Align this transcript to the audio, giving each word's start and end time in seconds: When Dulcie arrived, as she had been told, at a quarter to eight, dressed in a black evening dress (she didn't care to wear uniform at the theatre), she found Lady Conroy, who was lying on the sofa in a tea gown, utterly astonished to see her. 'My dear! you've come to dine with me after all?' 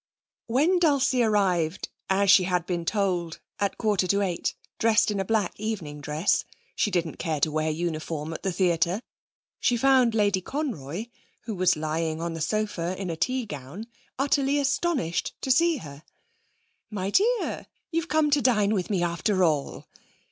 When 0.47 0.79
Dulcie 0.79 1.21
arrived, 1.21 1.89
as 2.09 2.31
she 2.31 2.45
had 2.45 2.65
been 2.65 2.85
told, 2.85 3.39
at 3.59 3.73
a 3.73 3.75
quarter 3.75 4.07
to 4.07 4.23
eight, 4.23 4.55
dressed 4.79 5.11
in 5.11 5.19
a 5.19 5.23
black 5.23 5.53
evening 5.59 6.01
dress 6.01 6.43
(she 6.75 6.89
didn't 6.89 7.17
care 7.19 7.39
to 7.39 7.51
wear 7.51 7.69
uniform 7.69 8.33
at 8.33 8.41
the 8.41 8.51
theatre), 8.51 9.03
she 9.59 9.77
found 9.77 10.15
Lady 10.15 10.41
Conroy, 10.41 11.05
who 11.41 11.53
was 11.53 11.75
lying 11.75 12.19
on 12.19 12.33
the 12.33 12.41
sofa 12.41 12.99
in 12.99 13.11
a 13.11 13.15
tea 13.15 13.45
gown, 13.45 13.85
utterly 14.17 14.57
astonished 14.57 15.39
to 15.41 15.51
see 15.51 15.77
her. 15.77 16.01
'My 16.89 17.11
dear! 17.11 17.67
you've 17.91 18.07
come 18.09 18.31
to 18.31 18.41
dine 18.41 18.73
with 18.73 18.89
me 18.89 19.03
after 19.03 19.43
all?' 19.43 19.85